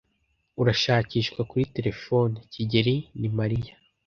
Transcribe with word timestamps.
Urashakishwa 0.61 1.41
kuri 1.49 1.63
terefone, 1.75 2.35
kigeli. 2.53 2.95
Ni 3.19 3.27
Mariya. 3.37 3.73